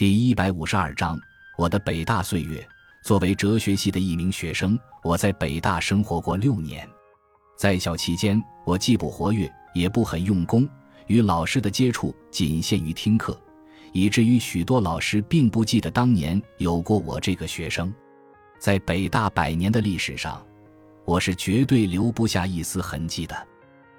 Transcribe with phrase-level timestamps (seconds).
[0.00, 1.20] 第一百五十二章，
[1.58, 2.66] 我的北大岁月。
[3.02, 6.88] 作为哲学系的一名学生，我在北大生活过六年。
[7.54, 10.66] 在校期间，我既不活跃，也不很用功，
[11.06, 13.38] 与老师的接触仅限于听课，
[13.92, 17.92] 以至于许多老师并不记得当年有过我这个学生。
[18.58, 20.42] 在北大百年的历史上，
[21.04, 23.36] 我是绝对留不下一丝痕迹的。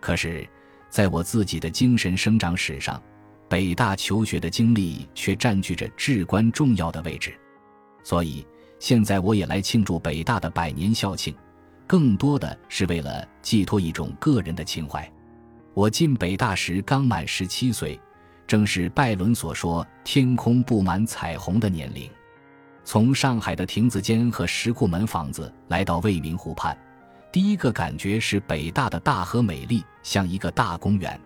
[0.00, 0.48] 可是，
[0.88, 2.98] 在我自己的精神生长史上，
[3.52, 7.38] 北大求学的经历却占据着至关重要的位置。
[8.02, 8.46] 所以。
[8.78, 11.32] 现在我也来庆祝北大的百年校庆，
[11.86, 15.08] 更多的是为了寄托一种个人的情怀。
[15.72, 18.00] 我进北大时刚满十七岁，
[18.44, 22.10] 正是拜伦所说“天空布满彩虹”的年龄。
[22.82, 26.76] 从上海的亭子间和石库门房子来到未名湖畔，
[27.30, 31.20] 第一个感觉是北大的大和美丽，像一个大公园。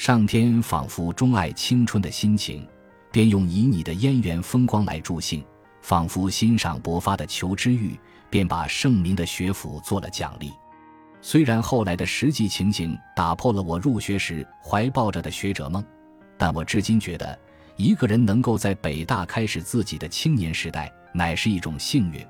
[0.00, 2.66] 上天仿佛钟爱青春的心情，
[3.12, 5.44] 便用旖旎的燕园风光来助兴。
[5.82, 10.50] 仿佛欣赏勃发的求知欲，便把盛名的学府做了奖励。
[11.20, 15.84] 虽然后来的实际情形打破了我入学时怀抱着的学者梦，
[16.38, 17.38] 但我至今觉得，
[17.76, 22.26] 一个人能够在北大开始自己的青年时代，乃是一种幸运。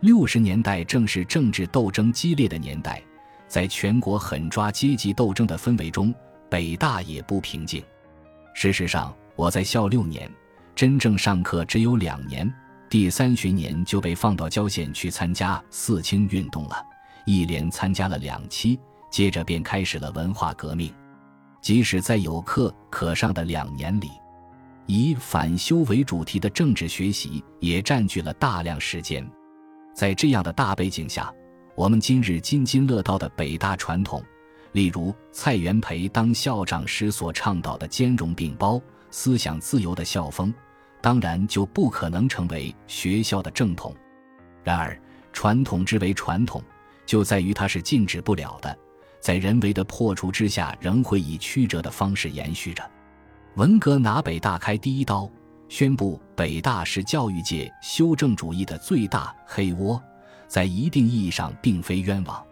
[0.00, 3.02] 六十年代正是政治斗争激烈的年代，
[3.46, 6.14] 在全国狠抓阶级斗争的氛围中，
[6.48, 7.82] 北大也不平静。
[8.54, 10.30] 事实上，我在校六年，
[10.74, 12.52] 真正上课只有两年。
[12.88, 16.76] 第三学年就被放到郊县去参加四清运动了，
[17.26, 18.78] 一连参加了两期，
[19.10, 20.94] 接着便开始了文化革命。
[21.60, 24.10] 即使在有课可上的两年里，
[24.86, 29.28] 以反修为主题的政治学习也占据了大量时间。
[29.94, 31.32] 在这样的大背景下，
[31.74, 34.22] 我们今日津津乐道的北大传统，
[34.74, 40.52] 例如蔡元培当校长时所倡导的兼容并包、思想自由的校风。
[41.00, 43.94] 当然就不可能成为学校的正统。
[44.62, 44.98] 然而，
[45.34, 46.62] 传统之为传统，
[47.04, 48.74] 就在于它是禁止不了的，
[49.20, 52.82] 在人为的破除之下，仍会以曲折的方式延续着。
[53.56, 55.30] 文革拿北大开第一刀，
[55.68, 60.02] 宣布北大是教育界修正主义的最大黑窝，
[60.48, 62.42] 在一定意义上并非冤枉。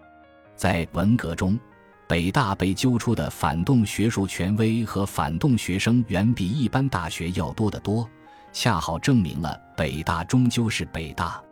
[0.54, 1.58] 在文革中，
[2.12, 8.06] 北大被揪出的反动学术权威和反动学生远比一般大学要多得多。
[8.52, 11.42] 恰好证明了北大终究是北大，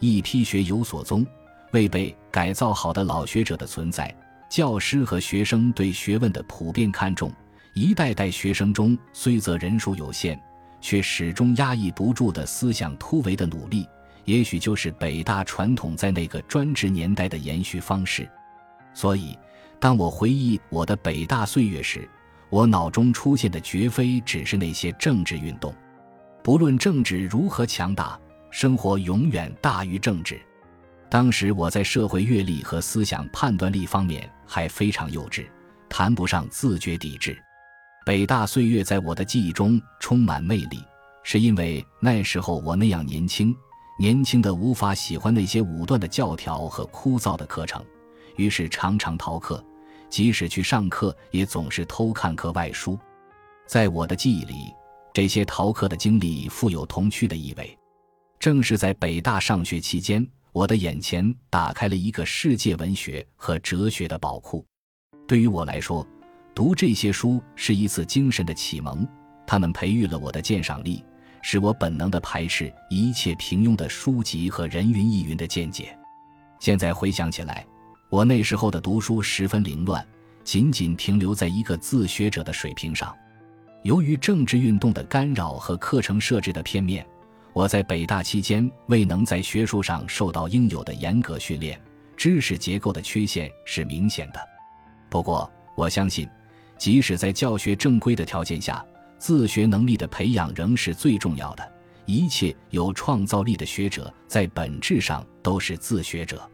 [0.00, 1.26] 一批学有所宗、
[1.72, 4.14] 未被改造好的老学者的存在，
[4.50, 7.32] 教师和学生对学问的普遍看重，
[7.72, 10.38] 一代代学生中虽则人数有限，
[10.82, 13.88] 却始终压抑不住的思想突围的努力，
[14.26, 18.28] 也许就是北大传统在那个专制年代的延续方式。
[18.92, 19.36] 所以，
[19.80, 22.08] 当我回忆我的北大岁月时，
[22.50, 25.74] 我脑中出现的绝非只是那些政治运动。
[26.42, 28.18] 不论政治如何强大，
[28.50, 30.40] 生活永远大于政治。
[31.10, 35.46] 当时我在社会阅历和思想判断力方面还非常幼稚，
[35.88, 37.36] 谈不上自觉抵制。
[38.04, 40.82] 北大岁月在我的记忆中充满魅力，
[41.22, 43.54] 是因为那时候我那样年轻，
[43.98, 47.84] 年轻的无法喜欢那些武断的教条和枯燥的课程，
[48.36, 49.64] 于是常常逃课，
[50.08, 52.98] 即使去上课，也总是偷看课外书。
[53.66, 54.72] 在我的记忆里。
[55.16, 57.78] 这些逃课的经历富有童趣的意味，
[58.40, 64.66] 正是在北大上学期间，我的眼前打开了一个世界文学和哲学的宝库。
[65.24, 66.04] 对于我来说，
[66.52, 69.06] 读这些书是一次精神的启蒙，
[69.46, 71.04] 他们培育了我的鉴赏力，
[71.42, 75.96] 使我本能地排斥一切平庸的书籍和人云亦云的见解。
[76.58, 77.64] 现在回想起来，
[78.14, 80.06] 我那时候的读书十分凌乱，
[80.44, 83.12] 仅仅停留在一个自学者的水平上。
[83.82, 87.04] 由于政治运动的干扰和课程设置的片面，
[87.52, 91.76] 我在北大期间未能在学术上受到应有的严格训练，
[92.16, 94.38] 知识结构的缺陷是明显的。
[95.10, 96.28] 不过，我相信，
[96.78, 98.80] 即使在教学正规的条件下，
[99.18, 101.72] 自学能力的培养仍是最重要的。
[102.06, 106.48] 一切有创造力的学者在本质上都是自学者。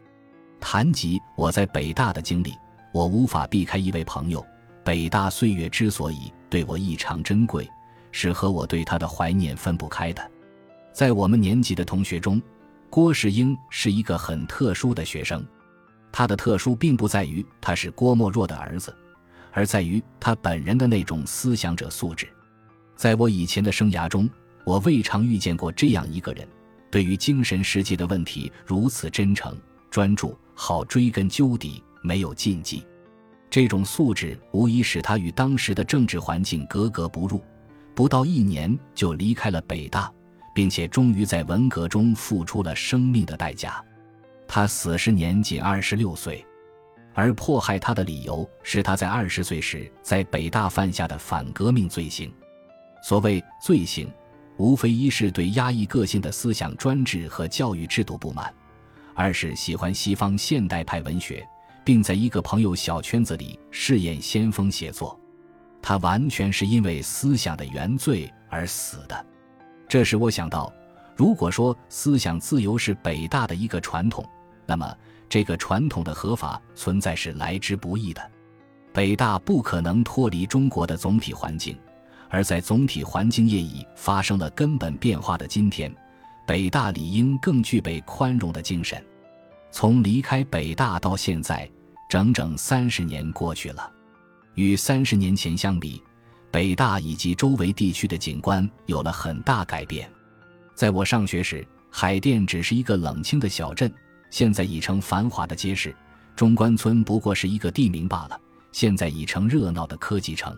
[0.61, 2.55] 谈及我在北大的经历，
[2.93, 4.45] 我无法避开一位朋友。
[4.83, 7.69] 北大岁月之所以对我异常珍贵，
[8.11, 10.31] 是和我对他的怀念分不开的。
[10.93, 12.41] 在我们年级的同学中，
[12.89, 15.45] 郭世英是一个很特殊的学生。
[16.11, 18.95] 他的特殊并不在于他是郭沫若的儿子，
[19.51, 22.27] 而在于他本人的那种思想者素质。
[22.95, 24.29] 在我以前的生涯中，
[24.65, 26.47] 我未尝遇见过这样一个人，
[26.89, 29.55] 对于精神世界的问题如此真诚、
[29.89, 32.85] 专注，好追根究底，没有禁忌。
[33.49, 37.43] 这种素质无疑使他与当时的政治环境格格不入，
[37.95, 40.13] 不到一年就离开了北大，
[40.53, 43.83] 并且终于在文革中付出了生命的代价。
[44.47, 46.45] 他死时年仅二十六岁，
[47.15, 52.31] 而迫害他的理由是他在二十岁时在北大犯下的反革命罪行。
[53.01, 54.07] 所谓罪行，
[54.57, 58.53] 无非一是对压抑个性的思想专制和教育制度不满，
[59.13, 61.47] 二是喜欢西方现代派文学，
[61.83, 65.19] 并在一个朋友小圈子里试验先锋写作。
[65.81, 69.25] 他完全是因为思想的原罪而死的。
[69.87, 70.71] 这使我想到，
[71.15, 74.23] 如果说思想自由是北大的一个传统，
[74.65, 74.95] 那么
[75.27, 78.31] 这个传统的合法存在是来之不易的。
[78.93, 81.77] 北大不可能脱离中国的总体环境。
[82.33, 85.93] 而在总体环境业已发生了根本变化的今天，
[86.51, 89.01] 北大理应更具备宽容的精神。
[89.71, 91.65] 从离开北大到现在，
[92.09, 93.89] 整整三十年过去了。
[94.55, 96.03] 与三十年前相比，
[96.51, 100.11] 北大以及周围地区的景观有了很大改变。
[100.75, 103.89] 在我上学时，海淀只是一个冷清的小镇，
[104.29, 105.91] 现在已成繁华的街市；
[106.35, 108.37] 中关村不过是一个地名罢了，
[108.73, 110.53] 现在已成热闹的科技城。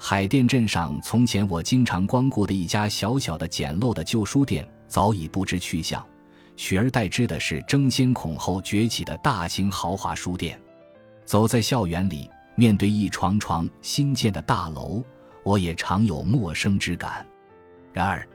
[0.00, 6.06] 海淀镇上，从前我经常光顾的一家小小的、简陋的旧书店，早已不知去向，
[6.54, 10.60] 取而代之的是争先恐后崛起的大型豪华书店。
[11.24, 15.02] 走在校园里，面对一幢幢新建的大楼，
[15.44, 17.26] 我也常有陌生之感。
[17.90, 18.28] 然而，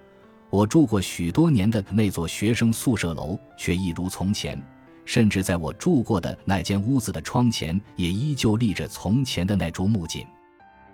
[0.49, 4.59] 我住过许多年的那座学生宿舍楼却一如从前，
[5.05, 10.25] 甚至在我住过的那间屋子的窗前，也依旧立着从前的那株木槿。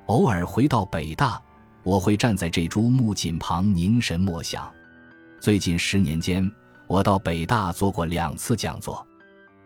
[0.08, 1.42] 偶尔回到北大，
[1.84, 4.70] 我会站在这株木槿旁凝神默想。
[5.44, 6.50] 最近十年间，
[6.88, 9.06] 我到北大做过两次讲座。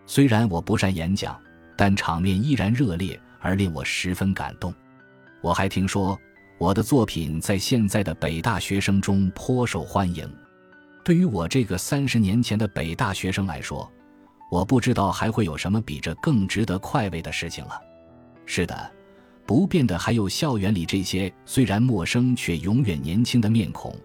[0.08, 1.40] 虽然我不善演讲，
[1.76, 4.74] 但场面依然热烈而令我十分感动。
[5.40, 6.20] 我还听说
[6.58, 10.28] 我的作品在现在的北大学生中颇受欢迎。
[11.04, 13.88] 对于我这个三十年前的北大学生来说，
[14.50, 17.80] 我不知道还会有什么比这更值得快慰的事情了。
[18.48, 18.92] 是的。
[19.46, 23.96] 不变的还有校园里这些虽然陌生却永远年轻的面孔，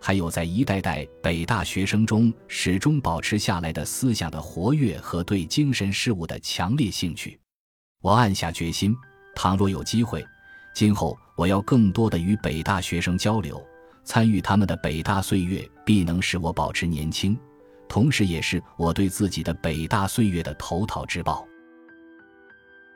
[0.00, 7.38] 还有在一代代北大学生中始终保持下来的思想的活跃和对精神事物的强烈兴趣。
[8.00, 8.96] 我暗下决心，
[9.34, 10.24] 倘若有机会，
[10.74, 13.60] 今后我要更多的与北大学生交流，
[14.04, 17.36] 参与他们的北大岁月，必能使我保持年轻，
[17.88, 21.46] 同时也是我对自己的北大岁月的投桃之报。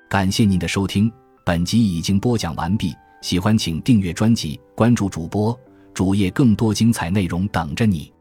[0.08, 1.12] 感谢您的收听。
[1.44, 5.58] 本集已经播讲完毕，喜欢请订阅专辑，关注主播
[5.94, 8.11] 主页，更多精彩内容等着你。